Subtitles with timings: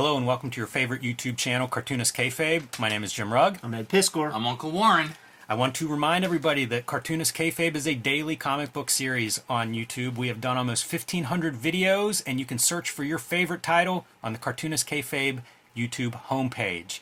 [0.00, 2.78] Hello and welcome to your favorite YouTube channel, Cartoonist Kayfabe.
[2.78, 3.58] My name is Jim Rugg.
[3.62, 4.32] I'm Ed Piskor.
[4.32, 5.10] I'm Uncle Warren.
[5.46, 9.74] I want to remind everybody that Cartoonist Kayfabe is a daily comic book series on
[9.74, 10.16] YouTube.
[10.16, 14.32] We have done almost 1,500 videos, and you can search for your favorite title on
[14.32, 15.42] the Cartoonist Kayfabe
[15.76, 17.00] YouTube homepage.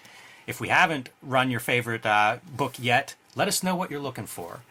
[0.49, 4.27] If we haven't run your favorite uh, book yet, let us know what you're looking
[4.27, 4.63] for.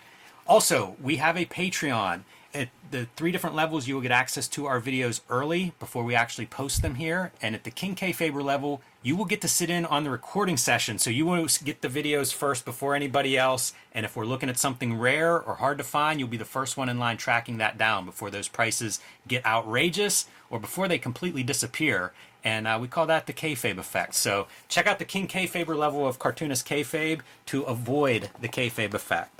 [0.46, 2.24] Also, we have a Patreon.
[2.54, 6.16] At the three different levels, you will get access to our videos early before we
[6.16, 7.32] actually post them here.
[7.42, 10.56] And at the King Kayfaber level, you will get to sit in on the recording
[10.56, 10.98] session.
[10.98, 13.74] So you will get the videos first before anybody else.
[13.92, 16.78] And if we're looking at something rare or hard to find, you'll be the first
[16.78, 21.44] one in line tracking that down before those prices get outrageous or before they completely
[21.44, 22.14] disappear.
[22.44, 24.16] And uh, we call that the kayfabe effect.
[24.16, 29.37] So check out the King Kayfaber level of cartoonist kayfabe to avoid the kayfabe effect.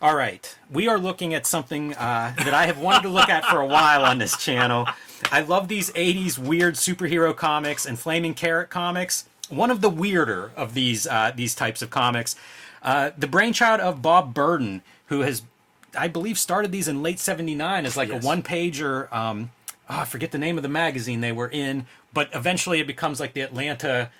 [0.00, 3.44] All right, we are looking at something uh, that I have wanted to look at
[3.46, 4.86] for a while on this channel.
[5.32, 9.28] I love these 80s weird superhero comics and Flaming Carrot comics.
[9.48, 12.36] One of the weirder of these uh, these types of comics.
[12.80, 15.42] Uh, the brainchild of Bob Burden, who has,
[15.98, 18.22] I believe, started these in late 79 as like Yes.
[18.22, 19.12] a one pager.
[19.12, 19.50] Um,
[19.90, 23.18] oh, I forget the name of the magazine they were in, but eventually it becomes
[23.18, 24.10] like the Atlanta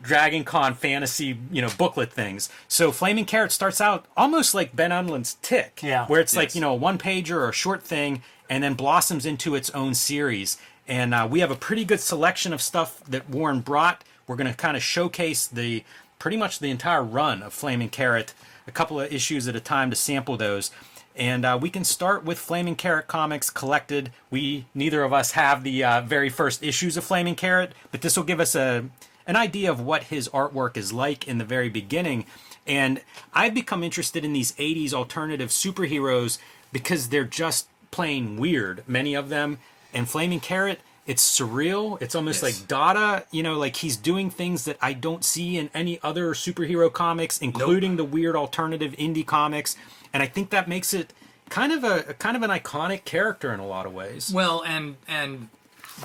[0.00, 2.48] Dragon Con fantasy, you know, booklet things.
[2.68, 6.06] So Flaming Carrot starts out almost like Ben Edlund's Tick, Yeah.
[6.06, 9.26] where it's like you know a one pager or a short thing, and then blossoms
[9.26, 10.56] into its own series.
[10.88, 14.02] And uh, we have a pretty good selection of stuff that Warren brought.
[14.26, 15.84] We're going to kind of showcase the
[16.18, 18.34] pretty much the entire run of Flaming Carrot,
[18.66, 20.70] a couple of issues at a time to sample those.
[21.14, 24.10] And uh, we can start with Flaming Carrot comics collected.
[24.30, 28.16] We neither of us have the uh, very first issues of Flaming Carrot, but this
[28.16, 28.84] will give us a
[29.26, 32.26] an idea of what his artwork is like in the very beginning.
[32.66, 33.00] And
[33.34, 36.38] I've become interested in these 80s alternative superheroes
[36.72, 39.58] because they're just plain weird, many of them.
[39.92, 42.00] And Flaming Carrot, it's surreal.
[42.00, 42.60] It's almost Yes.
[42.60, 46.32] like Dada, you know, like he's doing things that I don't see in any other
[46.34, 49.76] superhero comics, including the weird alternative indie comics.
[50.12, 51.12] And I think that makes it
[51.48, 54.30] kind of a kind of an iconic character in a lot of ways.
[54.32, 55.48] Well, and and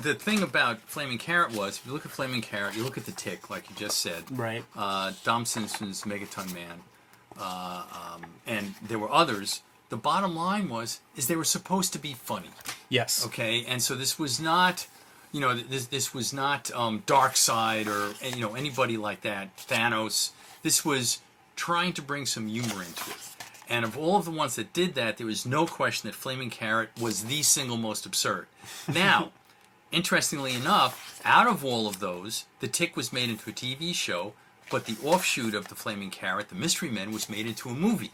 [0.02, 3.06] the thing about Flaming Carrot was, if you look at Flaming Carrot, you look at
[3.06, 4.63] the Tick, like you just said, Right.
[4.75, 6.81] uh, Don Simpson's Megaton Man,
[7.40, 7.84] uh,
[8.16, 9.62] um, and there were others.
[9.90, 12.50] The bottom line was, is they were supposed to be funny,
[12.90, 13.25] Yes.
[13.28, 13.63] okay?
[13.66, 14.88] And so this was not,
[15.31, 20.31] you know, this this was not um, Darkseid or you know anybody like that, Thanos.
[20.63, 21.19] This was
[21.56, 23.18] trying to bring some humor into it.
[23.69, 26.50] And of all of the ones that did that, there was no question that Flaming
[26.50, 28.47] Carrot was the single most absurd.
[28.94, 29.31] Now,
[29.92, 34.34] interestingly enough, out of all of those, The Tick was made into a TV show,
[34.70, 38.12] but the offshoot of The Flaming Carrot, The Mystery Men, was made into a movie.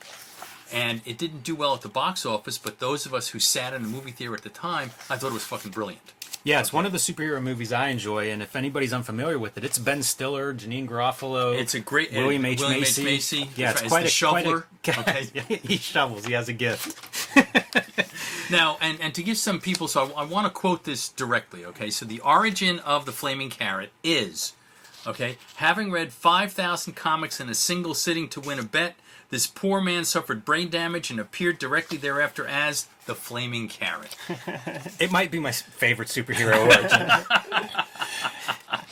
[0.71, 3.73] And it didn't do well at the box office, but those of us who sat
[3.73, 6.13] in the movie theater at the time, I thought it was fucking brilliant.
[6.45, 9.63] Yeah, it's one of the superhero movies I enjoy, and if anybody's unfamiliar with it,
[9.63, 11.57] it's Ben Stiller, Janeane Garofalo.
[11.57, 13.01] It's a great William H William Macy.
[13.01, 13.05] H.
[13.05, 13.49] Macy.
[13.55, 14.67] Yeah, it's It's quite the a shoveler.
[14.83, 15.55] Quite a, Okay.
[15.63, 16.25] he shovels.
[16.25, 17.12] He has a gift.
[18.49, 21.65] Now, and, and to give some people, so I, I want to quote this directly,
[21.65, 21.89] okay?
[21.89, 24.53] So the origin of the Flaming Carrot is,
[25.07, 28.95] okay, having read 5,000 comics in a single sitting to win a bet,
[29.29, 34.15] this poor man suffered brain damage and appeared directly thereafter as the Flaming Carrot.
[34.99, 37.09] It might be my favorite superhero origin.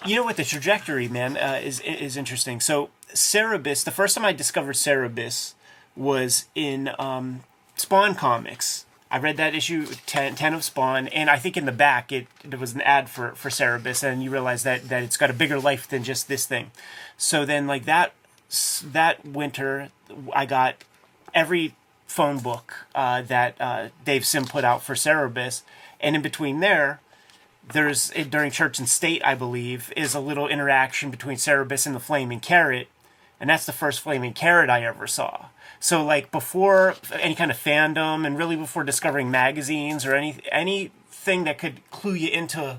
[0.04, 0.36] You know what?
[0.36, 2.60] The trajectory, man, uh, is is interesting.
[2.60, 5.54] So Cerebus, the first time I discovered Cerebus
[5.96, 7.44] was in um,
[7.82, 8.86] Spawn comics.
[9.10, 12.28] I read that issue 10, 10 of Spawn, and I think in the back it
[12.46, 15.34] there was an ad for for Cerebus, and you realize that that it's got a
[15.34, 16.72] bigger life than just this thing.
[17.18, 18.14] So then, like that
[18.86, 19.90] that winter,
[20.34, 20.76] I got
[21.34, 21.76] every
[22.08, 25.64] phone book uh, that uh, Dave Sim put out for Cerebus,
[26.00, 27.02] and in between there,
[27.74, 31.96] there's eh, during Church and State, I believe, is a little interaction between Cerebus and
[31.96, 32.88] the Flaming Carrot,
[33.40, 35.48] and that's the first Flaming Carrot I ever saw.
[35.82, 41.44] So like before any kind of fandom, and really before discovering magazines or any anything
[41.44, 42.78] that could clue you into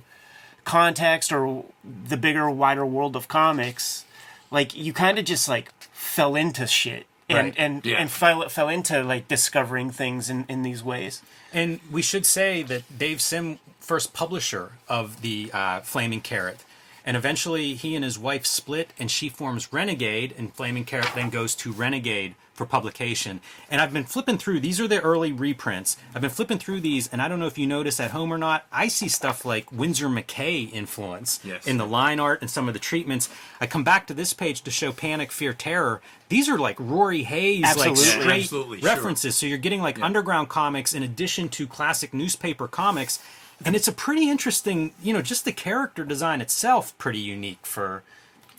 [0.65, 4.05] context or the bigger, wider world of comics,
[4.51, 7.07] like you kind of just like fell into shit.
[7.29, 7.55] And, Right.
[7.57, 7.97] and, Yeah.
[7.97, 11.23] and fell, fell into like discovering things in, in these ways.
[11.53, 16.61] And we should say that Dave Sim, first publisher of the uh, Flaming Carrot,
[17.07, 21.31] and eventually he and his wife split, and she forms Renegade, and Flaming Carrot then
[21.31, 23.41] goes to Renegade for publication.
[23.71, 25.97] And I've been flipping through; these are the early reprints.
[26.15, 28.39] I've been flipping through these, and I don't know if you notice at home or
[28.39, 28.65] not.
[28.73, 31.67] I see stuff like Winsor McCay influence Yes.
[31.67, 33.29] in the line art and some of the treatments.
[33.61, 36.01] I come back to this page to show Panic, Fear, Terror.
[36.29, 37.91] These are like Rory Hayes, Absolutely.
[37.91, 38.89] like straight Absolutely, sure.
[38.89, 39.37] references.
[39.37, 43.19] So you're getting like underground comics in addition to classic newspaper comics.
[43.65, 48.03] and it's a pretty interesting, you know, just the character design itself pretty unique for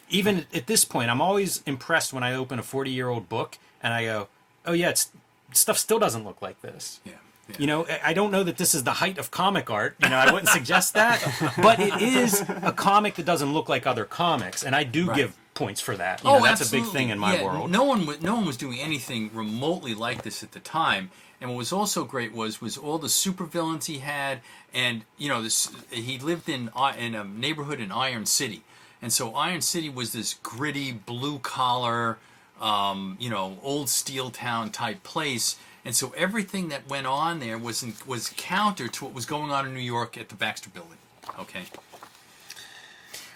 [0.10, 1.10] even at this point.
[1.10, 4.28] I'm always impressed when I open a 40 year old book and I go,
[4.66, 5.12] oh yeah, it's
[5.54, 7.00] stuff still doesn't look like this.
[7.06, 7.14] Yeah.
[7.50, 7.56] yeah.
[7.60, 9.96] You know, I- don't know that this is the height of comic art.
[10.02, 11.22] You know, I wouldn't suggest that,
[11.62, 15.18] but it is a comic that doesn't look like other comics, and I do Right.
[15.18, 16.24] give points for that.
[16.24, 17.70] You oh, know, that's a big Oh, thing in my Yeah, world.
[17.70, 21.12] No one, was, no one was doing anything remotely like this at the time.
[21.40, 24.40] And what was also great was was all the supervillains he had,
[24.74, 28.64] and you know, this he lived in uh, in a neighborhood in Iron City,
[29.02, 32.18] and so Iron City was this gritty blue collar,
[32.64, 35.58] um, you know, old steel town type place.
[35.86, 39.52] And so everything that went on there was in, was counter to what was going
[39.52, 40.98] on in New York at the Baxter Building.
[41.38, 41.64] Okay.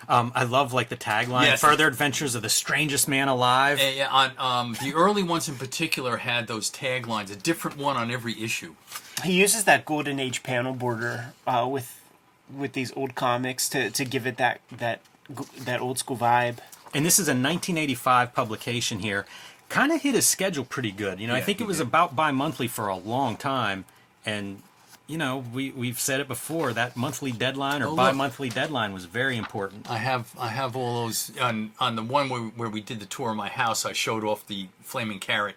[0.10, 1.60] Um, I love like the tagline: Yes.
[1.60, 5.56] "Further adventures of the strangest man alive." Uh, yeah, on um, the early ones in
[5.56, 8.76] particular had those taglines, a different one on every issue.
[9.26, 12.00] He uses that golden age panel border uh, with
[12.56, 15.02] with these old comics to, to give it that that
[15.60, 16.60] that old school vibe.
[16.94, 19.26] And this is a 1985 publication here.
[19.70, 21.20] Kind of hit his schedule pretty good.
[21.20, 21.88] You know, I think it was did.
[21.88, 23.86] about bi-monthly for a long time,
[24.26, 24.62] and
[25.08, 29.06] you know, we we've said it before that monthly deadline or Oh, bi-monthly deadline was
[29.06, 29.90] very important.
[29.90, 33.06] I have I have all those on on the one where, where we did the
[33.06, 33.86] tour of my house.
[33.86, 35.56] I showed off the Flaming Carrot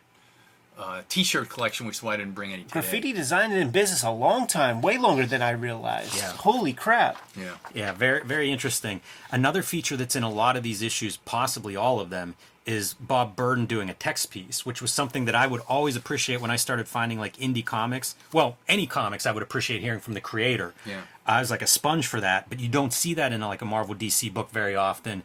[0.80, 2.72] uh, T-shirt collection, which is why I didn't bring any today.
[2.72, 6.16] Graffiti designed in business a long time, way longer than I realized.
[6.16, 6.30] Yeah.
[6.32, 7.18] Holy crap!
[7.38, 7.56] Yeah.
[7.74, 9.00] Yeah, very very interesting.
[9.30, 12.34] Another feature that's in a lot of these issues, possibly all of them,
[12.66, 16.40] is Bob Burden doing a text piece, which was something that I would always appreciate
[16.40, 18.14] when I started finding like indie comics.
[18.32, 20.74] Well, any comics I would appreciate hearing from the creator.
[20.86, 21.02] Yeah.
[21.26, 23.66] I was like a sponge for that, but you don't see that in like a
[23.66, 25.22] Marvel DC book very often.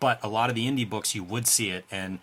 [0.00, 2.18] But a lot of the indie books you would see it and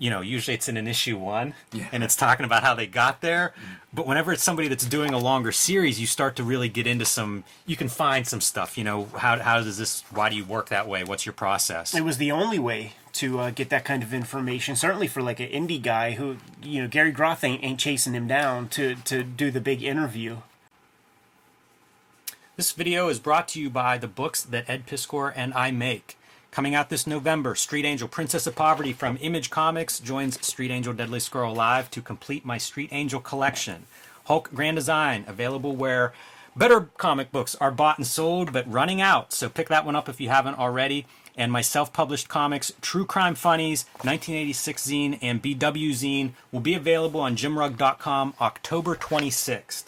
[0.00, 1.86] you know, usually it's in an issue one Yeah.
[1.92, 3.52] and it's talking about how they got there.
[3.92, 7.04] But whenever it's somebody that's doing a longer series, you start to really get into
[7.04, 10.44] some, you can find some stuff, you know, how, how does this, why do you
[10.44, 11.04] work that way?
[11.04, 11.94] What's your process?
[11.94, 14.74] It was the only way to uh, get that kind of information.
[14.74, 18.26] Certainly for like an indie guy who, you know, Gary Groth ain't, ain't chasing him
[18.26, 20.38] down to to do the big interview.
[22.56, 26.16] This video is brought to you by the books that Ed Piskor and I make.
[26.50, 30.92] Coming out this November, Street Angel Princess of Poverty from Image Comics joins Street Angel
[30.92, 33.86] Deadliest Girl Alive to complete my Street Angel collection.
[34.24, 36.12] Hulk Grand Design, available where
[36.56, 39.32] better comic books are bought and sold, but running out.
[39.32, 41.06] So pick that one up if you haven't already.
[41.36, 46.74] And my self published comics, True Crime Funnies, 1986 Zine, and BW Zine will be
[46.74, 49.84] available on jimrugg.com October 26th.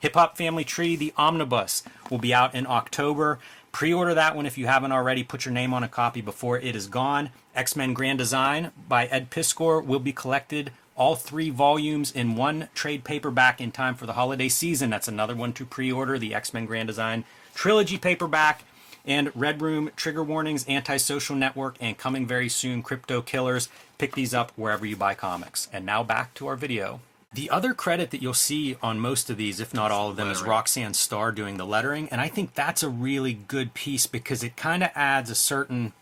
[0.00, 3.38] Hip Hop Family Tree, the omnibus, will be out in October.
[3.70, 5.22] Pre order that one if you haven't already.
[5.22, 7.30] Put your name on a copy before it is gone.
[7.54, 10.72] X Men Grand Design by Ed Piskor will be collected.
[10.96, 14.88] All three volumes in one trade paperback in time for the holiday season.
[14.88, 16.18] That's another one to pre order.
[16.18, 17.24] The X Men Grand Design
[17.54, 18.64] trilogy paperback.
[19.04, 23.70] And Red Room, Trigger Warnings, Antisocial Network, and coming very soon, Crypto Killers.
[23.96, 25.68] Pick these up wherever you buy comics.
[25.72, 27.00] And now back to our video.
[27.32, 30.30] The other credit that you'll see on most of these, if not all of them,
[30.30, 32.08] is Roxanne Starr doing the lettering.
[32.08, 35.92] And I think that's a really good piece because it kind of adds a certain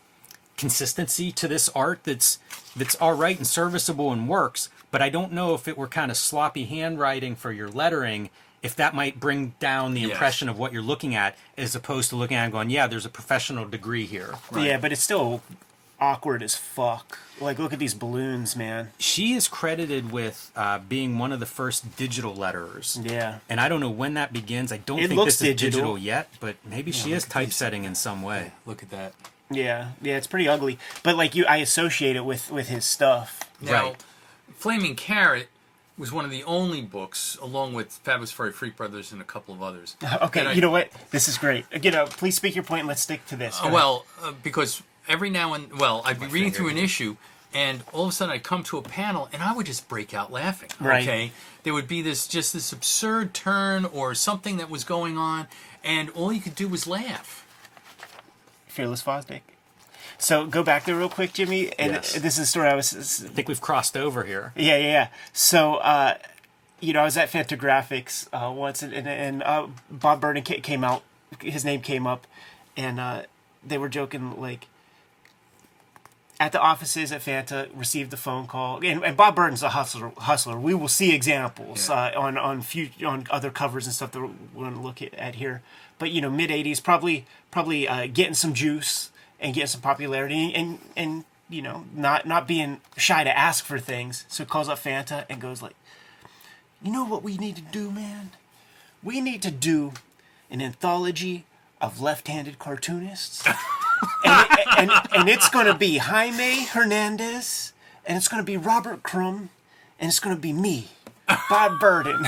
[0.57, 2.39] consistency to this art that's
[2.75, 4.69] that's all right and serviceable and works.
[4.89, 8.31] But I don't know if it were kind of sloppy handwriting for your lettering,
[8.63, 10.11] if that might bring down the Yes.
[10.11, 12.87] impression of what you're looking at, as opposed to looking at it and going, yeah,
[12.87, 14.33] there's a professional degree here.
[14.57, 15.43] Yeah, but it's still
[16.01, 17.17] awkward as fuck.
[17.39, 18.91] Like, look at these balloons, man.
[18.97, 22.99] She is credited with uh, being one of the first digital letterers.
[23.09, 23.39] Yeah.
[23.49, 24.71] And I don't know when that begins.
[24.71, 25.71] I don't It think looks this is digital.
[25.95, 28.51] digital yet, but maybe she is typesetting in some way.
[28.65, 29.13] Look at that.
[29.51, 30.77] Yeah, yeah, it's pretty ugly.
[31.01, 33.39] But like you, I associate it with with his stuff.
[33.61, 34.03] Now, Right.
[34.55, 35.47] Flaming Carrot
[35.97, 39.53] was one of the only books, along with Fabulous Furry Freak Brothers and a couple
[39.53, 39.95] of others.
[40.21, 40.91] Okay, that I- you know what?
[41.11, 41.65] This is great.
[41.81, 43.59] You know, please speak your point and let's stick to this.
[43.63, 47.17] Uh, well, uh, because every now and well, I'd be reading through an issue,
[47.53, 50.13] and all of a sudden I'd come to a panel, and I would just break
[50.13, 50.69] out laughing.
[50.79, 51.03] Right.
[51.03, 51.31] Okay,
[51.63, 55.47] there would be this just this absurd turn or something that was going on,
[55.83, 57.45] and all you could do was laugh.
[58.67, 59.41] Fearless Fosdick.
[60.17, 61.71] So go back there real quick, Jimmy.
[61.79, 62.13] And Yes.
[62.13, 62.93] this is a story I was.
[63.23, 64.51] I think we've crossed over here.
[64.55, 65.07] Yeah, yeah, yeah.
[65.33, 66.17] So, uh,
[66.81, 70.83] you know, I was at Fantagraphics uh, once, and, and, and uh, Bob Burden came
[70.83, 71.03] out.
[71.41, 72.27] His name came up,
[72.75, 73.23] and uh,
[73.65, 74.67] they were joking like.
[76.41, 80.13] At the offices at Fanta, received a phone call, and, and Bob Burden's a hustler.
[80.17, 80.57] Hustler.
[80.57, 82.11] We will see examples Yeah.
[82.15, 84.29] uh, on on few, on other covers and stuff that we're
[84.63, 85.61] going to look at, at here.
[85.97, 90.53] But you know, mid '80s, probably probably uh, getting some juice and getting some popularity,
[90.55, 94.23] and and you know, not not being shy to ask for things.
[94.29, 95.75] So calls up Fanta and goes like,
[96.81, 98.29] "You know what we need to do, man?
[99.03, 99.91] We need to do
[100.49, 101.43] an anthology
[101.81, 103.45] of left-handed cartoonists,
[104.25, 107.73] and, and, and it's going to be Jaime Hernandez,
[108.05, 109.49] and it's going to be Robert Crumb,
[109.99, 110.89] and it's going to be me,
[111.49, 112.21] Bob Burden.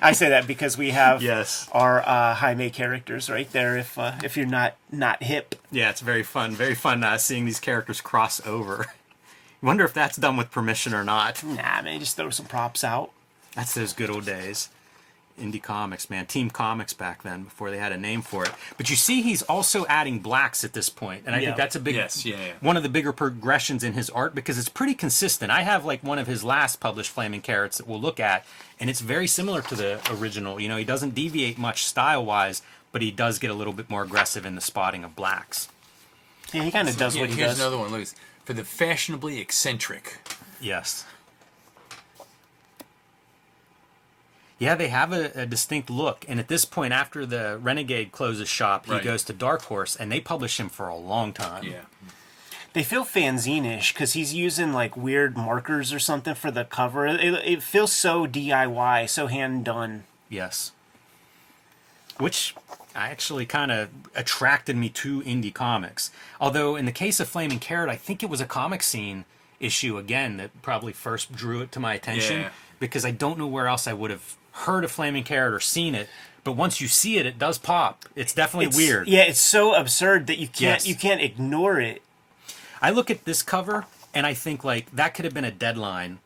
[0.00, 1.68] I say that because we have Yes.
[1.72, 3.76] our uh, Jaime characters right there.
[3.76, 6.52] If uh, if you're not not hip, Yeah, it's very fun.
[6.52, 8.86] Very fun uh, seeing these characters cross over.
[9.62, 11.42] Wonder if that's done with permission or not.
[11.42, 13.10] nah, man, just throw some props out.
[13.54, 14.68] That's those good old days.
[15.38, 16.26] Indie Comics, man.
[16.26, 18.52] Team Comics back then before they had a name for it.
[18.76, 21.46] But you see, he's also adding blacks at this point, and I Yeah.
[21.46, 22.52] think that's a big, Yes, yeah, yeah.
[22.60, 25.50] one of the bigger progressions in his art because it's pretty consistent.
[25.50, 28.44] I have like one of his last published Flaming Carrots that we'll look at,
[28.80, 30.60] and it's very similar to the original.
[30.60, 33.88] You know, he doesn't deviate much style wise, but he does get a little bit
[33.90, 35.68] more aggressive in the spotting of blacks.
[36.52, 37.58] Yeah, he kind of does Yeah, what he here's does.
[37.58, 37.90] Here's another one.
[38.00, 38.08] Look,
[38.44, 40.16] for the fashionably eccentric.
[40.60, 41.04] Yes.
[44.58, 48.48] Yeah, they have a, a distinct look, and at this point, after the Renegade closes
[48.48, 49.04] shop, he Right.
[49.04, 51.62] goes to Dark Horse, and they publish him for a long time.
[51.64, 51.82] Yeah.
[52.72, 57.06] They feel fanzine-ish because he's using like weird markers or something for the cover.
[57.06, 60.04] It, it feels so DIY, so hand done.
[60.28, 60.72] Yes.
[62.18, 62.54] Which
[62.94, 66.10] I actually kind of attracted me to indie comics.
[66.40, 69.24] Although in the case of Flaming Carrot, I think it was a comic scene
[69.60, 72.50] issue again that probably first drew it to my attention Yeah.
[72.78, 75.94] because I don't know where else I would have heard of Flaming Carrot or seen
[75.94, 76.08] it.
[76.44, 78.04] But once you see it, it does pop.
[78.16, 79.08] It's definitely It's- weird.
[79.08, 80.86] Yeah, it's so absurd that you can't Yes.
[80.86, 82.02] you can't ignore it.
[82.80, 83.84] I look at this cover
[84.14, 86.20] and I think like that could have been a deadline.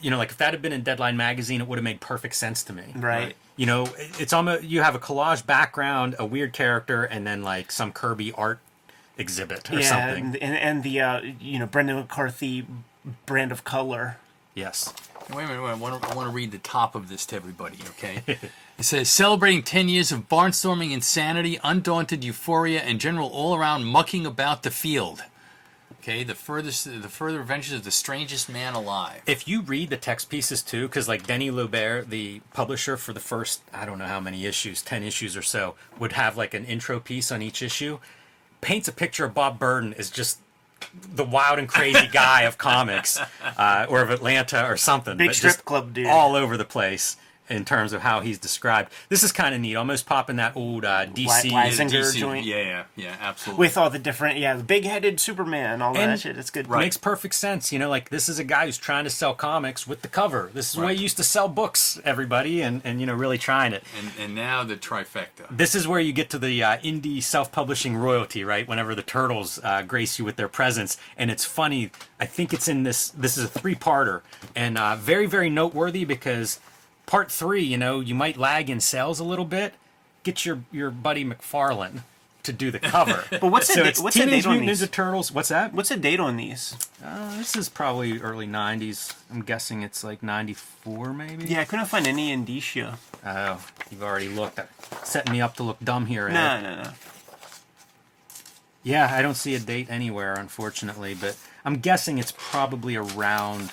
[0.00, 2.36] You know, like if that had been in Deadline magazine, it would have made perfect
[2.36, 2.84] sense to me.
[2.94, 3.34] Right.
[3.56, 3.88] You know,
[4.20, 8.30] it's almost you have a collage background, a weird character, and then like some Kirby
[8.32, 8.60] art
[9.18, 10.24] exhibit or yeah, something.
[10.24, 12.66] and, and and the uh, you know Brendan McCarthy
[13.26, 14.16] brand of color.
[14.54, 14.94] Yes.
[15.30, 17.26] Wait a minute, wait, I want to I want to read the top of this
[17.26, 18.22] to everybody, okay?
[18.78, 24.62] it says celebrating 10 years of barnstorming insanity, undaunted euphoria, and general all-around mucking about
[24.62, 25.24] the field.
[26.00, 29.20] Okay, the furthest, the further adventures of the strangest man alive.
[29.26, 33.20] If you read the text pieces too, because like Deni Loubert, the publisher for the
[33.20, 36.64] first, I don't know how many issues, 10 issues or so, would have like an
[36.64, 37.98] intro piece on each issue,
[38.60, 40.38] paints a picture of Bob Burden as just
[41.12, 43.20] the wild and crazy guy of comics
[43.58, 45.16] uh, or of Atlanta or something.
[45.16, 46.06] Big but strip just club dude.
[46.06, 47.16] All over the place
[47.50, 48.92] in terms of how he's described.
[49.08, 51.26] This is kind of neat, almost popping that old uh, DC.
[51.52, 52.44] Wise- Yeah, DC joint.
[52.46, 53.60] Yeah, yeah, yeah, absolutely.
[53.66, 56.36] with all the different yeah the big-headed Superman all And- that shit.
[56.38, 56.68] It's good.
[56.68, 57.72] Makes perfect sense.
[57.72, 60.50] You know, like this is a guy who's trying to sell comics with the cover.
[60.54, 63.38] This is the way he used to sell books, everybody, and, and you know, really
[63.38, 63.82] trying it.
[63.98, 65.46] and, and now the trifecta.
[65.50, 68.66] This is where you get to the uh, indie self-publishing royalty, right?
[68.68, 71.90] Whenever the turtles uh, grace you with their presence, and it's funny.
[72.20, 73.08] I think it's in this.
[73.10, 74.22] This is a three-parter,
[74.54, 76.60] and uh, very, very noteworthy because
[77.08, 79.74] part three, you know, you might lag in sales a little bit.
[80.22, 82.02] Get your your buddy McFarlane
[82.44, 83.24] to do the cover.
[83.30, 84.88] But what's the so da- it's what's the Teenage date on Mutant these?
[84.88, 85.32] Ninja Turtles.
[85.32, 85.72] What's that?
[85.72, 86.76] What's the date on these?
[87.04, 89.14] Uh, this is probably early '90s.
[89.30, 91.46] I'm guessing it's like '94, maybe.
[91.46, 92.98] Yeah, I couldn't find any indicia.
[93.24, 94.60] Oh, you've already looked.
[95.04, 96.28] Setting me up to look dumb here.
[96.28, 96.34] Ed.
[96.34, 96.90] No, no, no.
[98.82, 103.70] Yeah, I don't see a date anywhere, unfortunately, but I'm guessing it's probably around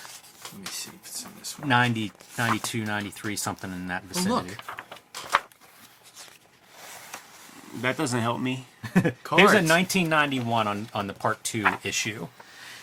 [0.53, 1.67] Let me see if it's in this one.
[1.69, 4.45] 90, 92, 93, something in that Oh, look.
[4.45, 4.55] vicinity.
[7.81, 8.67] That doesn't help me.
[8.93, 9.11] Here's
[9.51, 12.27] a 1991 on, on the part two issue.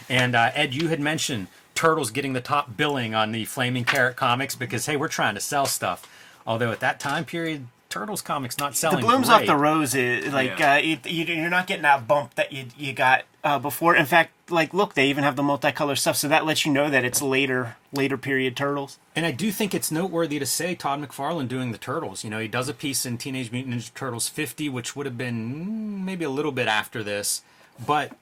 [0.09, 4.17] And uh, Ed, you had mentioned Turtles getting the top billing on the Flaming Carrot
[4.17, 6.07] comics because, hey, we're trying to sell stuff.
[6.47, 8.97] Although at that time period, Turtles comics not selling.
[9.01, 9.43] The blooms great.
[9.43, 10.75] off the rose is like Yeah.
[10.75, 13.95] uh, you, you, you're not getting that bump that you you got uh, before.
[13.95, 16.89] In fact, like look, they even have the multicolor stuff, so that lets you know
[16.89, 18.99] that it's later later period turtles.
[19.15, 22.25] And I do think it's noteworthy to say Todd McFarlane doing the Turtles.
[22.25, 25.19] You know, he does a piece in Teenage Mutant Ninja Turtles 50, which would have
[25.19, 27.43] been mm, maybe a little bit after this,
[27.87, 28.13] but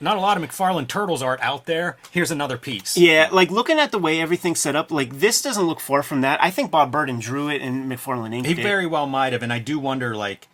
[0.00, 1.96] not a lot of McFarlane Turtles art out there.
[2.10, 2.96] Here's another piece.
[2.96, 6.20] Yeah, like looking at the way everything's set up, like this doesn't look far from
[6.20, 6.42] that.
[6.42, 8.62] I think Bob Burden drew it and McFarlane inked He it.
[8.62, 10.48] very well might have, and I do wonder, like,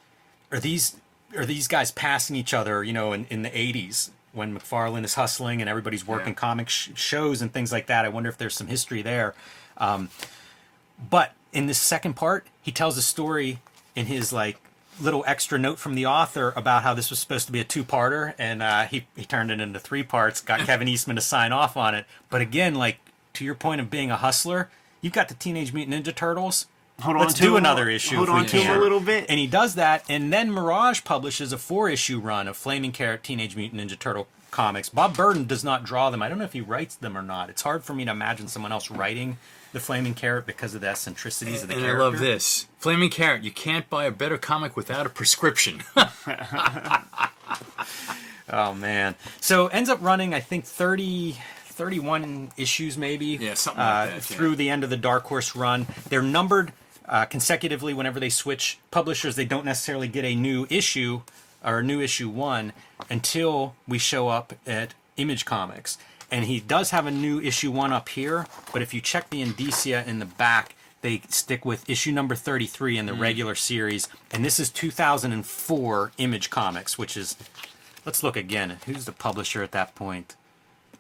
[0.50, 0.96] are these
[1.36, 2.84] are these guys passing each other?
[2.84, 6.34] You know, in, in the '80s when McFarlane is hustling and everybody's working Yeah.
[6.34, 8.04] comic sh- shows and things like that.
[8.04, 9.34] I wonder if there's some history there.
[9.76, 10.08] Um,
[11.10, 13.58] but in this second part, he tells a story
[13.94, 14.58] in his like
[15.02, 18.34] little extra note from the author about how this was supposed to be a two-parter,
[18.38, 20.40] and uh, he he turned it into three parts.
[20.40, 22.06] Got Kevin Eastman to sign off on it.
[22.30, 22.98] But again, like
[23.34, 26.66] to your point of being a hustler, you've got the Teenage Mutant Ninja Turtles.
[27.00, 28.16] Hold Let's on to do another issue.
[28.16, 28.76] Hold on to can.
[28.76, 29.26] a little bit.
[29.28, 33.24] And he does that, and then Mirage publishes a four issue run of Flaming Carrot
[33.24, 34.88] Teenage Mutant Ninja Turtle comics.
[34.88, 36.22] Bob Burden does not draw them.
[36.22, 37.50] I don't know if he writes them or not.
[37.50, 39.38] It's hard for me to imagine someone else writing
[39.72, 42.66] the Flaming Carrot because of the eccentricities of the And I love this.
[42.78, 45.82] Flaming Carrot, you can't buy a better comic without a prescription.
[48.52, 49.14] Oh man.
[49.40, 53.38] So ends up running I think 30 31 issues maybe.
[53.40, 54.20] Yeah, something like uh, that, yeah.
[54.20, 55.86] Through the end of the Dark Horse run.
[56.08, 56.72] They're numbered
[57.06, 59.36] uh, consecutively whenever they switch publishers.
[59.36, 61.22] They don't necessarily get a new issue
[61.64, 62.72] or a new issue 1
[63.08, 65.96] until we show up at Image Comics.
[66.32, 69.42] And he does have a new issue 1 up here, but if you check the
[69.42, 73.20] indicia in the back they stick with issue number 33 in the Mm.
[73.20, 77.36] regular series and this is 2004 Image Comics which is
[78.04, 78.78] Let's look again.
[78.86, 80.34] Who's the publisher at that point?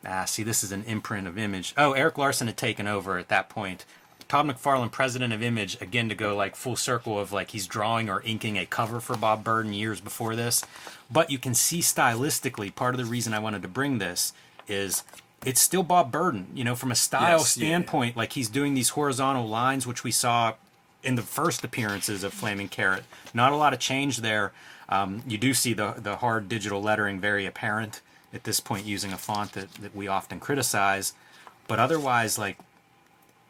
[0.06, 1.72] Ah, see, this is an imprint of Image.
[1.76, 3.84] Oh, Erik Larsen had taken over at that point.
[4.28, 8.08] Todd McFarlane, president of Image, again to go like full circle of like he's drawing
[8.08, 10.64] or inking a cover for Bob Burden years before this.
[11.10, 14.32] But you can see stylistically, part of the reason I wanted to bring this
[14.68, 15.04] is
[15.44, 17.68] it's still Bob Burden, you know, from a style Yes, yeah, yeah.
[17.70, 18.16] standpoint.
[18.16, 20.54] Like he's doing these horizontal lines, which we saw
[21.02, 23.04] in the first appearances of Flaming Carrot.
[23.34, 24.52] Not a lot of change there.
[24.88, 28.00] Um, you do see the the hard digital lettering very apparent
[28.32, 31.12] at this point using a font that, that we often criticize.
[31.68, 32.58] But otherwise, like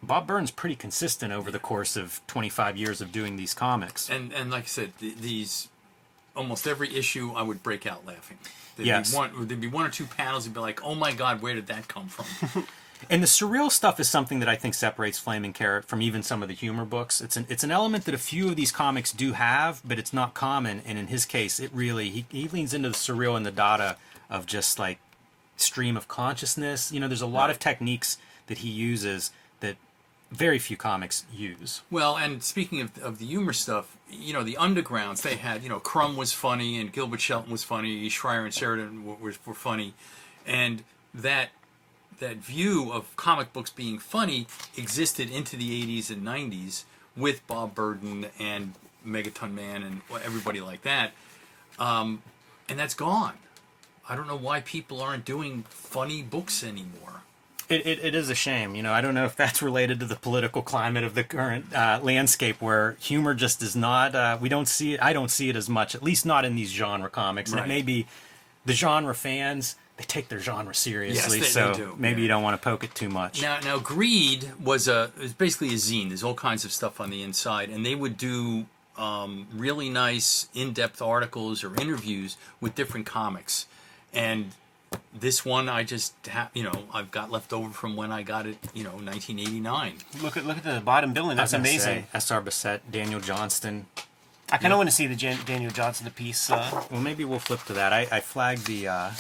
[0.03, 4.09] Bob Burns pretty consistent over the course of 25 years of doing these comics.
[4.09, 5.69] and and like I said, th- these
[6.35, 8.39] almost every issue I would break out laughing.
[8.77, 9.11] There'd Yes.
[9.11, 11.55] be one there'd be one or two panels and be like, "Oh my god, where
[11.55, 12.67] did that come from?"
[13.11, 16.41] And the surreal stuff is something that I think separates Flaming Carrot from even some
[16.41, 17.21] of the humor books.
[17.21, 20.13] It's an it's an element that a few of these comics do have, but it's
[20.13, 20.83] not common.
[20.87, 23.97] And in his case, it really he, he leans into the surreal and the Dada
[24.31, 25.01] of just like
[25.57, 26.93] stream of consciousness.
[26.93, 29.33] You know, there's a lot of techniques that he uses
[30.33, 31.83] very few comics use.
[31.91, 35.69] Well, and speaking of, of the humor stuff, you know, the undergrounds, they had, you
[35.69, 39.95] know, Crumb was funny and Gilbert Shelton was funny, Schreier and Sheridan were, were, funny.
[40.47, 40.83] And
[41.15, 41.51] that
[42.19, 44.47] that view of comic books being funny
[44.77, 46.85] existed into the 80s and 90s
[47.17, 48.75] with Bob Burden and
[49.07, 51.13] Megaton Man and everybody like that.
[51.79, 52.23] Um,
[52.69, 53.35] and that's gone.
[54.09, 57.23] I don't know why people aren't doing funny books anymore.
[57.69, 58.75] It, it, it is a shame.
[58.75, 61.75] You know, I don't know if that's related to the political climate of the current
[61.75, 65.49] uh, landscape where humor just is not, uh, we don't see it, I don't see
[65.49, 67.51] it as much, at least not in these genre comics.
[67.51, 67.67] And Right.
[67.67, 68.07] it may be
[68.65, 72.23] the genre fans, they take their genre seriously, they- they so do, maybe yeah.
[72.23, 73.41] you don't want to poke it too much.
[73.43, 76.09] Now, now, Greed was a was basically a zine.
[76.09, 78.67] There's all kinds of stuff on the inside, and they would do
[78.99, 83.67] um, really nice, in-depth articles or interviews with different comics.
[84.13, 84.53] And
[85.15, 88.47] this one, I just ha- you know I've got left over from when I got
[88.47, 89.95] it, you know, 1989.
[90.23, 91.37] Look at look at the bottom billing.
[91.37, 92.03] That's amazing.
[92.03, 92.41] say, S.R.
[92.41, 93.87] Bassett, Daniel Johnston.
[94.51, 96.51] I kind of want to see the Jan- Daniel Johnston piece.
[96.51, 97.93] Uh, Well, maybe we'll flip to that.
[97.95, 99.11] I, I flagged the uh,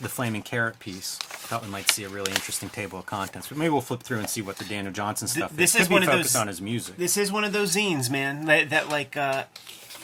[0.00, 1.16] the flaming carrot piece.
[1.18, 4.18] Thought we might see a really interesting table of contents, but maybe we'll flip through
[4.18, 5.82] and see what the Daniel Johnston stuff this is.
[5.82, 6.96] is one of those- on his music.
[6.96, 8.46] this is one of those zines, man.
[8.46, 9.44] That, that like, uh,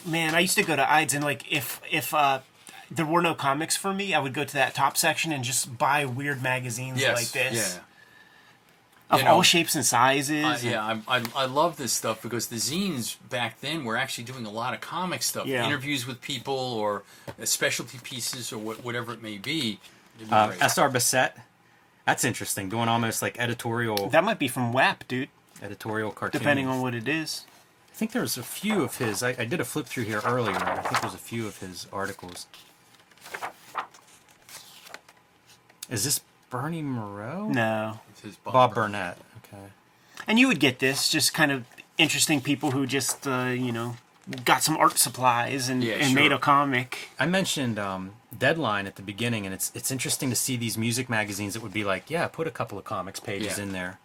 [0.07, 2.41] man, I used to go to Eide's and like if if uh,
[2.90, 5.79] there were no comics for me, I would go to that top section and just
[5.79, 7.81] buy weird magazines Yes, like this yeah.
[9.14, 10.44] of You know, all shapes and sizes.
[10.44, 13.96] Uh, and- yeah, I, I, I love this stuff because the zines back then were
[13.96, 15.66] actually doing a lot of comic stuff, Yeah.
[15.66, 17.03] interviews with people or
[17.40, 19.79] uh, specialty pieces or what, whatever it may be.
[20.31, 20.53] Uh.
[20.61, 20.88] S.R.
[20.90, 21.33] Bassett.
[22.07, 22.68] That's interesting.
[22.68, 25.29] Doing almost like editorial That might be from WAP, dude.
[25.62, 26.40] editorial cartoon.
[26.40, 27.44] Depending on what it is.
[27.92, 29.22] I think there's a few of his.
[29.22, 30.57] I, I did a flip through here earlier.
[30.57, 32.46] I think there's a few of his articles.
[35.90, 37.55] Is this Bernie Mireault?
[37.55, 38.00] No.
[38.11, 39.16] It says Bob Burnett.
[39.18, 39.18] Burnett.
[39.44, 39.72] Okay.
[40.26, 41.64] And you would get this, just kind of
[41.98, 43.96] interesting people who just, uh, you know,
[44.44, 47.09] got some art supplies and, Yeah, and made a comic.
[47.18, 51.09] I mentioned um, Deadline at the beginning, and it's it's interesting to see these music
[51.11, 53.64] magazines that would be like, yeah, put a couple of comics pages Yeah.
[53.64, 53.98] in there.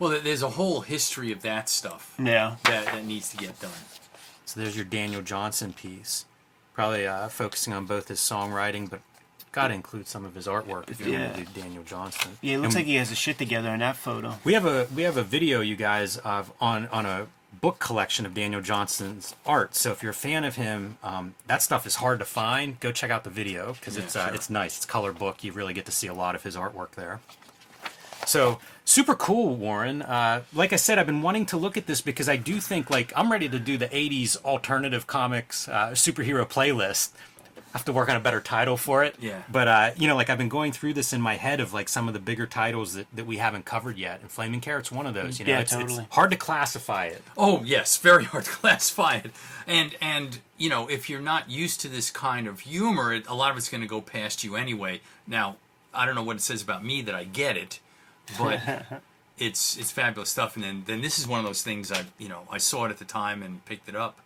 [0.00, 2.56] Well, there's a whole history of that stuff Yeah.
[2.64, 3.70] that, that needs to get done.
[4.44, 6.24] So there's your Daniel Johnston piece,
[6.72, 9.00] probably uh, focusing on both his songwriting, but
[9.52, 11.28] got to include some of his artwork if you're Yeah.
[11.32, 12.38] going to do Daniel Johnston.
[12.40, 14.38] Yeah, it looks And like he has his shit together in that photo.
[14.44, 17.26] we have a we have a video, you guys, of on on a
[17.60, 19.74] book collection of Daniel Johnston's art.
[19.74, 22.78] So if you're a fan of him, um, that stuff is hard to find.
[22.78, 24.34] Go check out the video because Yeah, it's uh, sure.
[24.34, 24.76] it's nice.
[24.76, 25.42] It's color book.
[25.42, 27.20] You really get to see a lot of his artwork there.
[28.26, 30.02] So super cool, Warren.
[30.02, 32.90] Uh, like I said, I've been wanting to look at this because I do think
[32.90, 37.10] like I'm ready to do the '80s alternative comics uh, superhero playlist.
[37.74, 39.16] I have to work on a better title for it.
[39.20, 39.42] Yeah.
[39.50, 41.88] But uh, you know, like I've been going through this in my head of like
[41.88, 45.06] some of the bigger titles that, that we haven't covered yet, and Flaming Carrot's one
[45.06, 45.38] of those.
[45.38, 46.02] You know, Yeah, it's, totally.
[46.04, 47.22] it's hard to classify it.
[47.36, 49.32] Oh yes, very hard to classify it.
[49.66, 53.34] And and you know if you're not used to this kind of humor, it, a
[53.34, 55.00] lot of it's going to go past you anyway.
[55.26, 55.56] Now
[55.92, 57.80] I don't know what it says about me that I get it,
[58.38, 58.60] but
[59.38, 60.56] it's it's fabulous stuff.
[60.56, 62.90] And then then this is one of those things I you know I saw it
[62.90, 64.18] at the time and picked it up.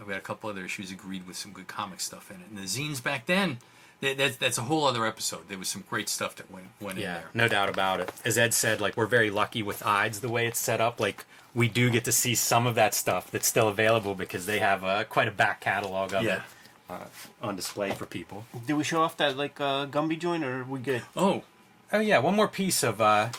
[0.00, 2.46] I've got a couple other issues agreed with some good comic stuff in it.
[2.48, 3.58] And the zines back then,
[4.00, 5.48] that, that's that's a whole other episode.
[5.48, 7.28] There was some great stuff that went went in Yeah, there.
[7.34, 8.10] no doubt about it.
[8.24, 10.98] As Ed said, like we're very lucky with Eide's the way it's set up.
[11.00, 14.60] Like we do get to see some of that stuff that's still available because they
[14.60, 16.36] have uh, quite a back catalog of Yeah.
[16.36, 16.42] it
[16.88, 16.98] uh,
[17.42, 18.46] on display for people.
[18.66, 21.02] Did we show off that like uh, Gumby joint, or are we good?
[21.16, 21.42] Oh,
[21.92, 23.30] Oh yeah, one more piece of uh,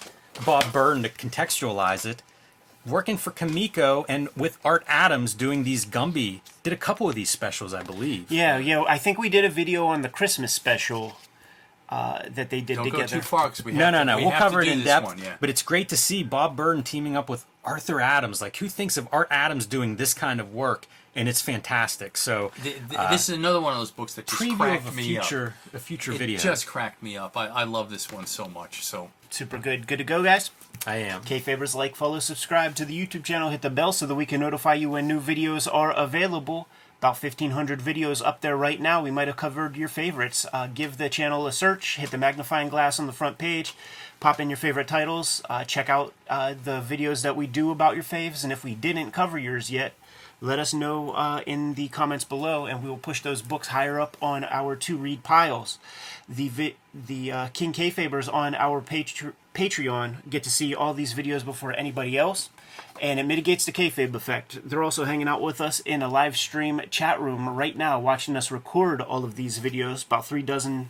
[0.45, 2.21] Bob Burden to contextualize it.
[2.85, 7.29] Working for Comico and with Art Adams doing these Gumby, did a couple of these
[7.29, 8.31] specials, I believe.
[8.31, 8.83] Yeah, yeah.
[8.87, 11.17] I think we did a video on the Christmas special
[11.89, 13.03] uh, that they did don't together.
[13.03, 14.17] go too far because we No, have no, to, no.
[14.17, 15.05] we We'll cover it in this depth.
[15.05, 15.35] One, yeah.
[15.39, 18.41] But it's great to see Bob Burden teaming up with Arthur Adams.
[18.41, 20.87] Like, who thinks of Art Adams doing this kind of work?
[21.13, 22.15] And it's fantastic.
[22.15, 24.87] So, Th- th- this is another one of those books that just uh, preview cracked
[24.87, 25.81] of a me future, a up.
[25.83, 26.39] future It video.
[26.39, 27.35] just cracked me up.
[27.35, 28.85] I, I love this one so much.
[28.85, 29.87] So Super good.
[29.87, 30.51] Good to go, guys.
[30.85, 31.21] I am.
[31.21, 34.41] Kayfabers like, follow, subscribe to the YouTube channel, hit the bell so that we can
[34.41, 36.67] notify you when new videos are available.
[36.99, 39.01] About 1,500 videos up there right now.
[39.01, 40.45] We might have covered your favorites.
[40.51, 43.73] Uh, give the channel a search, hit the magnifying glass on the front page,
[44.19, 47.95] pop in your favorite titles, uh, check out uh, the videos that we do about
[47.95, 49.93] your faves, and if we didn't cover yours yet,
[50.41, 53.99] let us know uh, in the comments below, and we will push those books higher
[53.99, 55.77] up on our to read piles.
[56.27, 61.13] The vi- the uh, King Kayfabers on our Patre- Patreon get to see all these
[61.13, 62.49] videos before anybody else,
[62.99, 64.67] and it mitigates the kayfabe effect.
[64.67, 68.36] They're also hanging out with us in a live stream chat room right now, watching
[68.36, 70.06] us record all of these videos.
[70.06, 70.89] About three dozen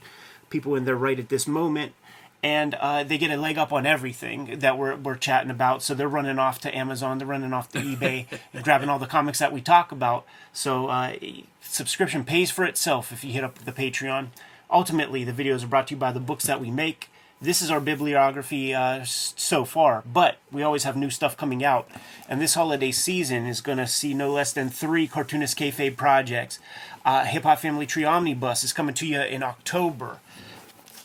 [0.50, 1.94] people in there right at this moment
[2.43, 5.84] and uh, they get a leg up on everything that we're, we're chatting about.
[5.84, 9.06] So they're running off to Amazon, they're running off to eBay, and grabbing all the
[9.06, 10.25] comics that we talk about.
[10.54, 11.15] So uh,
[11.62, 14.27] subscription pays for itself if you hit up the Patreon.
[14.69, 17.10] Ultimately, the videos are brought to you by the books that we make.
[17.41, 21.89] This is our bibliography uh, so far, but we always have new stuff coming out.
[22.30, 26.60] And this holiday season is going to see no less than three Cartoonist Kayfabe projects.
[27.04, 30.19] Uh, Hip Hop Family Tree Omnibus is coming to you in October.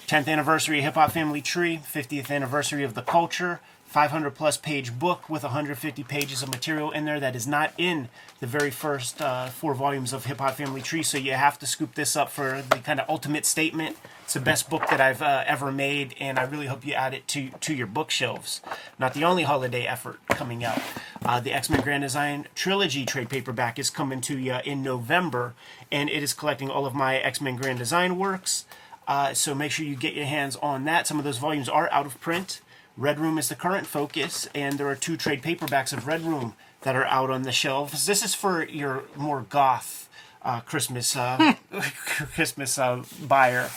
[0.06, 4.96] 10th anniversary of Hip Hop Family Tree, 50th anniversary of The Culture, 500 plus page
[4.96, 9.20] book with 150 pages of material in there that is not in the very first
[9.20, 11.02] uh, four volumes of Hip Hop Family Tree.
[11.02, 13.96] So you have to scoop this up for the kind of ultimate statement.
[14.22, 17.12] It's the best book that I've uh, ever made, and I really hope you add
[17.12, 18.60] it to, to your bookshelves.
[19.00, 20.80] Not the only holiday effort coming out.
[21.24, 25.54] Uh, the X Men Grand Design Trilogy trade paperback is coming to you in November,
[25.90, 28.66] and it is collecting all of my X Men Grand Design works.
[29.06, 31.06] Uh, so make sure you get your hands on that.
[31.06, 32.60] Some of those volumes are out of print.
[32.96, 36.54] Red Room is the current focus, and there are two trade paperbacks of Red Room
[36.80, 38.06] that are out on the shelves.
[38.06, 40.08] This is for your more goth
[40.42, 41.54] uh, Christmas uh,
[42.06, 43.68] Christmas uh, buyer.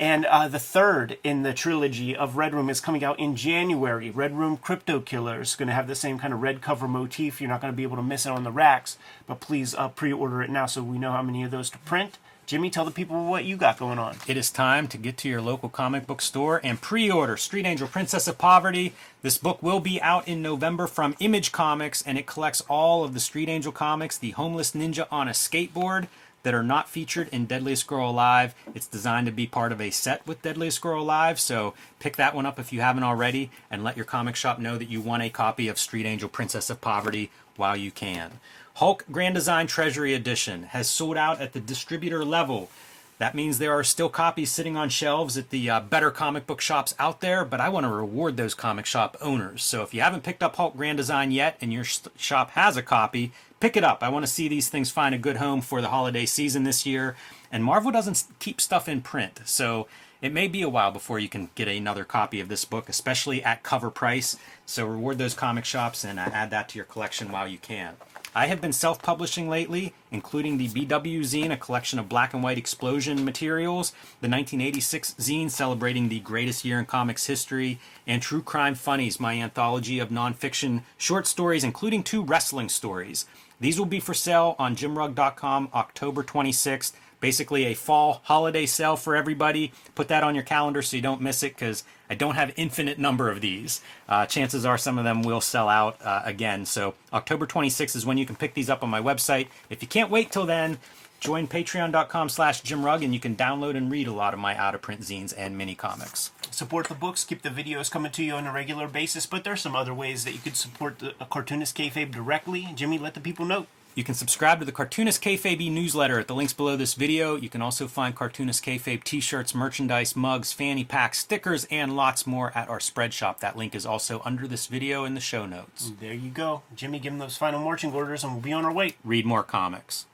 [0.00, 4.10] And uh, the third in the trilogy of Red Room is coming out in January.
[4.10, 7.40] Red Room Crypto Killer is going to have the same kind of red cover motif.
[7.40, 9.88] You're not going to be able to miss it on the racks, but please uh,
[9.88, 12.18] pre-order it now so we know how many of those to print.
[12.44, 14.16] Jimmy, tell the people what you got going on.
[14.26, 17.86] It is time to get to your local comic book store and pre-order Street Angel
[17.86, 18.92] Princess of Poverty.
[19.22, 23.14] This book will be out in November from Image Comics and it collects all of
[23.14, 26.08] the Street Angel comics, the homeless ninja on a skateboard
[26.42, 28.54] that are not featured in Deadliest Girl Alive.
[28.74, 32.34] It's designed to be part of a set with Deadliest Girl Alive, so pick that
[32.34, 35.22] one up if you haven't already and let your comic shop know that you want
[35.22, 38.40] a copy of Street Angel Princess of Poverty while you can.
[38.76, 42.70] Hulk Grand Design Treasury Edition has sold out at the distributor level.
[43.18, 46.60] That means there are still copies sitting on shelves at the uh, better comic book
[46.60, 49.62] shops out there, but I want to reward those comic shop owners.
[49.62, 52.76] So if you haven't picked up Hulk Grand Design yet and your sh- shop has
[52.76, 53.30] a copy,
[53.62, 54.02] pick it up.
[54.02, 56.84] I want to see these things find a good home for the holiday season this
[56.84, 57.14] year.
[57.52, 59.86] And Marvel doesn't keep stuff in print, so
[60.20, 63.40] it may be a while before you can get another copy of this book, especially
[63.44, 64.36] at cover price.
[64.66, 67.94] So reward those comic shops and uh, add that to your collection while you can.
[68.34, 72.42] I have been self publishing lately, including the BW zine, a collection of black and
[72.42, 73.90] white explosion materials,
[74.22, 79.34] the 1986 zine celebrating the greatest year in comics history, and True Crime Funnies, my
[79.34, 83.26] anthology of nonfiction short stories, including two wrestling stories.
[83.60, 86.92] These will be for sale on jimrugg.com October 26th.
[87.22, 89.72] Basically, a fall holiday sale for everybody.
[89.94, 92.98] Put that on your calendar so you don't miss it because I don't have infinite
[92.98, 93.80] number of these.
[94.08, 96.66] Uh, chances are some of them will sell out uh, again.
[96.66, 99.46] So October 26th is when you can pick these up on my website.
[99.70, 100.78] If you can't wait till then,
[101.20, 105.02] join patreon.com slash jimrugg and you can download and read a lot of my out-of-print
[105.02, 106.32] zines and mini comics.
[106.50, 109.60] Support the books, keep the videos coming to you on a regular basis, but there's
[109.60, 112.68] some other ways that you could support the cartoonist kayfabe directly.
[112.74, 113.68] Jimmy, let the people know.
[113.94, 117.36] You can subscribe to the Cartoonist Kayfabe newsletter at the links below this video.
[117.36, 122.56] You can also find Cartoonist Kayfabe t-shirts, merchandise, mugs, fanny packs, stickers, and lots more
[122.56, 123.40] at our spread shop.
[123.40, 125.92] That link is also under this video in the show notes.
[126.00, 126.62] There you go.
[126.74, 128.96] Jimmy, give him those final marching orders and we'll be on our way.
[129.04, 130.06] Read more comics.